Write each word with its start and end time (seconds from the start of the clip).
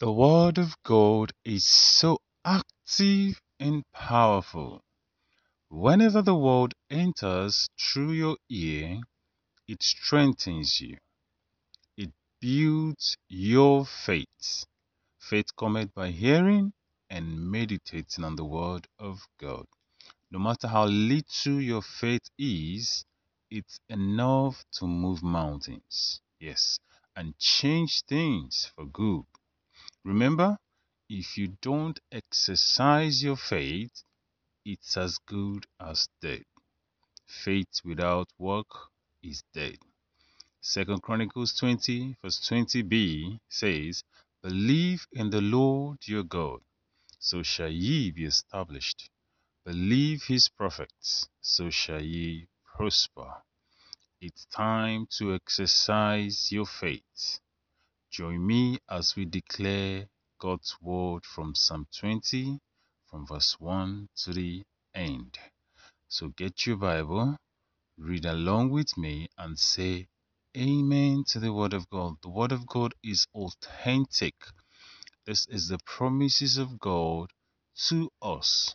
The 0.00 0.12
Word 0.12 0.58
of 0.58 0.80
God 0.84 1.32
is 1.44 1.66
so 1.66 2.20
active 2.44 3.40
and 3.58 3.82
powerful. 3.92 4.84
Whenever 5.70 6.22
the 6.22 6.36
Word 6.36 6.72
enters 6.88 7.68
through 7.76 8.12
your 8.12 8.36
ear, 8.48 9.00
it 9.66 9.82
strengthens 9.82 10.80
you. 10.80 10.98
It 11.96 12.12
builds 12.40 13.16
your 13.28 13.84
faith. 13.84 14.66
Faith 15.18 15.56
cometh 15.56 15.92
by 15.94 16.12
hearing 16.12 16.74
and 17.10 17.50
meditating 17.50 18.22
on 18.22 18.36
the 18.36 18.44
Word 18.44 18.86
of 19.00 19.26
God. 19.40 19.66
No 20.30 20.38
matter 20.38 20.68
how 20.68 20.84
little 20.86 21.60
your 21.60 21.82
faith 21.82 22.30
is, 22.38 23.04
it's 23.50 23.80
enough 23.88 24.62
to 24.74 24.86
move 24.86 25.24
mountains. 25.24 26.20
Yes, 26.38 26.78
and 27.16 27.36
change 27.40 28.02
things 28.02 28.70
for 28.76 28.86
good. 28.86 29.24
Remember, 30.08 30.56
if 31.10 31.36
you 31.36 31.48
don't 31.60 32.00
exercise 32.10 33.22
your 33.22 33.36
faith, 33.36 34.04
it's 34.64 34.96
as 34.96 35.18
good 35.26 35.66
as 35.78 36.08
dead. 36.22 36.46
Faith 37.26 37.82
without 37.84 38.30
work 38.38 38.70
is 39.22 39.42
dead. 39.52 39.76
Second 40.62 41.02
Chronicles 41.02 41.52
20, 41.58 42.16
verse 42.22 42.40
20b 42.40 43.38
says, 43.50 44.02
Believe 44.42 45.06
in 45.12 45.28
the 45.28 45.42
Lord 45.42 45.98
your 46.06 46.24
God, 46.24 46.60
so 47.18 47.42
shall 47.42 47.68
ye 47.68 48.10
be 48.10 48.24
established. 48.24 49.10
Believe 49.66 50.22
his 50.22 50.48
prophets, 50.48 51.28
so 51.42 51.68
shall 51.68 52.02
ye 52.02 52.48
prosper. 52.64 53.42
It's 54.22 54.46
time 54.46 55.06
to 55.18 55.34
exercise 55.34 56.50
your 56.50 56.64
faith. 56.64 57.40
Join 58.18 58.44
me 58.44 58.80
as 58.90 59.14
we 59.14 59.26
declare 59.26 60.08
God's 60.40 60.76
word 60.82 61.24
from 61.24 61.54
Psalm 61.54 61.86
20, 62.00 62.58
from 63.06 63.24
verse 63.24 63.60
1 63.60 64.08
to 64.24 64.32
the 64.32 64.64
end. 64.92 65.38
So 66.08 66.30
get 66.30 66.66
your 66.66 66.78
Bible, 66.78 67.36
read 67.96 68.24
along 68.24 68.70
with 68.70 68.98
me, 68.98 69.28
and 69.38 69.56
say 69.56 70.08
Amen 70.56 71.22
to 71.28 71.38
the 71.38 71.52
Word 71.52 71.72
of 71.72 71.88
God. 71.90 72.16
The 72.20 72.28
Word 72.28 72.50
of 72.50 72.66
God 72.66 72.92
is 73.04 73.28
authentic. 73.36 74.34
This 75.24 75.46
is 75.46 75.68
the 75.68 75.78
promises 75.86 76.58
of 76.58 76.80
God 76.80 77.30
to 77.86 78.10
us. 78.20 78.74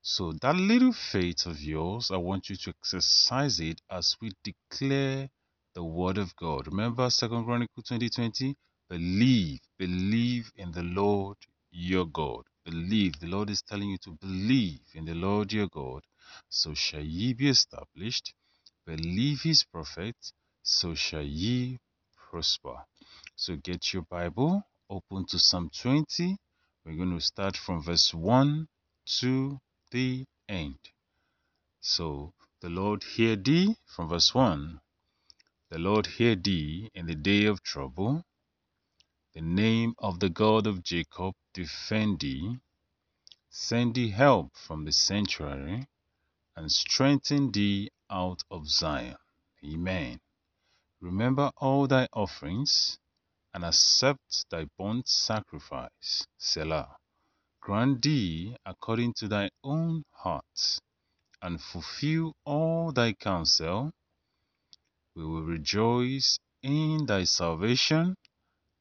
So, 0.00 0.32
that 0.40 0.56
little 0.56 0.94
faith 0.94 1.44
of 1.44 1.60
yours, 1.60 2.10
I 2.10 2.16
want 2.16 2.48
you 2.48 2.56
to 2.56 2.70
exercise 2.70 3.60
it 3.60 3.82
as 3.90 4.16
we 4.22 4.32
declare 4.42 5.28
the 5.74 5.82
word 5.84 6.18
of 6.18 6.34
God. 6.36 6.68
Remember 6.68 7.10
Second 7.10 7.44
Chronicles 7.44 7.86
2020? 7.88 8.54
Believe, 8.88 9.60
believe 9.76 10.52
in 10.56 10.70
the 10.70 10.82
Lord 10.82 11.36
your 11.72 12.06
God. 12.06 12.44
Believe. 12.64 13.18
The 13.18 13.26
Lord 13.26 13.50
is 13.50 13.62
telling 13.62 13.90
you 13.90 13.98
to 13.98 14.12
believe 14.20 14.80
in 14.94 15.04
the 15.04 15.14
Lord 15.14 15.52
your 15.52 15.68
God. 15.68 16.02
So 16.48 16.74
shall 16.74 17.02
ye 17.02 17.32
be 17.34 17.48
established. 17.48 18.32
Believe 18.86 19.42
his 19.42 19.64
prophets, 19.64 20.32
so 20.62 20.94
shall 20.94 21.22
ye 21.22 21.78
prosper. 22.16 22.76
So 23.34 23.56
get 23.56 23.92
your 23.92 24.02
Bible, 24.02 24.62
open 24.88 25.26
to 25.26 25.38
Psalm 25.38 25.70
20. 25.76 26.36
We're 26.84 26.96
going 26.96 27.18
to 27.18 27.24
start 27.24 27.56
from 27.56 27.82
verse 27.82 28.14
1 28.14 28.68
to 29.20 29.58
the 29.90 30.24
end. 30.48 30.78
So 31.80 32.32
the 32.60 32.68
Lord 32.70 33.02
hear 33.02 33.36
thee 33.36 33.76
from 33.86 34.08
verse 34.08 34.34
1 34.34 34.80
the 35.74 35.80
Lord 35.80 36.06
hear 36.06 36.36
thee 36.36 36.88
in 36.94 37.06
the 37.06 37.16
day 37.16 37.46
of 37.46 37.60
trouble. 37.60 38.22
The 39.32 39.40
name 39.40 39.96
of 39.98 40.20
the 40.20 40.28
God 40.28 40.68
of 40.68 40.84
Jacob 40.84 41.34
defend 41.52 42.20
thee. 42.20 42.60
Send 43.50 43.96
thee 43.96 44.10
help 44.10 44.56
from 44.56 44.84
the 44.84 44.92
sanctuary, 44.92 45.88
and 46.54 46.70
strengthen 46.70 47.50
thee 47.50 47.90
out 48.08 48.44
of 48.52 48.68
Zion. 48.68 49.16
Amen. 49.64 50.20
Remember 51.00 51.50
all 51.56 51.88
thy 51.88 52.06
offerings, 52.12 52.96
and 53.52 53.64
accept 53.64 54.48
thy 54.50 54.68
burnt 54.78 55.08
sacrifice. 55.08 56.24
Selah. 56.38 56.98
Grant 57.60 58.00
thee 58.00 58.56
according 58.64 59.14
to 59.14 59.26
thy 59.26 59.50
own 59.64 60.04
heart, 60.12 60.78
and 61.42 61.60
fulfill 61.60 62.36
all 62.44 62.92
thy 62.92 63.12
counsel 63.12 63.90
we 65.14 65.24
will 65.24 65.42
rejoice 65.42 66.38
in 66.62 67.06
thy 67.06 67.24
salvation, 67.24 68.16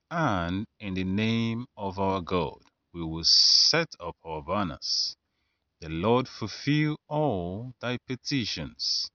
and 0.10 0.66
in 0.80 0.94
the 0.94 1.04
name 1.04 1.66
of 1.78 2.00
our 2.00 2.22
God 2.22 2.60
we 2.94 3.04
will 3.04 3.24
set 3.24 3.90
up 4.00 4.16
our 4.24 4.42
banners. 4.42 5.16
The 5.82 5.90
Lord 5.90 6.28
fulfill 6.28 6.98
all 7.08 7.74
thy 7.82 7.98
petitions. 8.08 9.10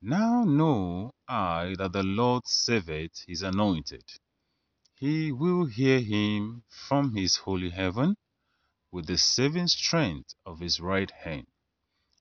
Now 0.00 0.44
know 0.44 1.12
I 1.26 1.74
that 1.78 1.92
the 1.92 2.02
Lord 2.02 2.46
saveth 2.46 3.24
his 3.26 3.42
anointed. 3.42 4.04
He 4.94 5.32
will 5.32 5.66
hear 5.66 6.00
him 6.00 6.64
from 6.68 7.14
his 7.14 7.36
holy 7.36 7.70
heaven 7.70 8.16
with 8.92 9.06
the 9.06 9.18
saving 9.18 9.68
strength 9.68 10.34
of 10.46 10.60
his 10.60 10.80
right 10.80 11.10
hand. 11.10 11.46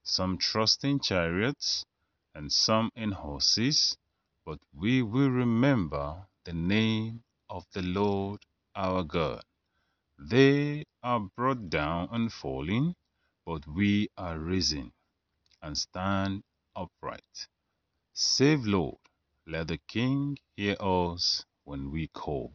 Some 0.03 0.37
trust 0.37 0.83
in 0.83 0.99
chariots 0.99 1.85
and 2.33 2.51
some 2.51 2.89
in 2.95 3.11
horses, 3.11 3.95
but 4.45 4.59
we 4.73 5.01
will 5.01 5.31
remember 5.31 6.27
the 6.45 6.53
name 6.53 7.23
of 7.49 7.65
the 7.73 7.81
Lord 7.81 8.41
our 8.75 9.03
God. 9.03 9.43
They 10.19 10.85
are 11.03 11.19
brought 11.19 11.69
down 11.69 12.09
and 12.11 12.31
falling, 12.31 12.95
but 13.45 13.67
we 13.67 14.09
are 14.17 14.39
risen 14.39 14.91
and 15.61 15.77
stand 15.77 16.43
upright. 16.75 17.47
Save, 18.13 18.65
Lord, 18.65 18.97
let 19.47 19.67
the 19.69 19.79
King 19.87 20.37
hear 20.55 20.75
us 20.79 21.45
when 21.65 21.91
we 21.91 22.07
call. 22.07 22.53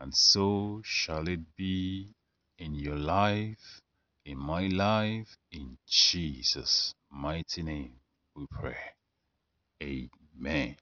And 0.00 0.14
so 0.14 0.82
shall 0.84 1.28
it 1.28 1.56
be 1.56 2.14
in 2.58 2.74
your 2.74 2.96
life, 2.96 3.80
in 4.24 4.38
my 4.38 4.66
life, 4.68 5.38
in 5.52 5.78
Jesus' 5.88 6.94
mighty 7.10 7.62
name 7.62 7.94
we 8.34 8.46
pray. 8.50 8.76
Amen. 9.82 10.76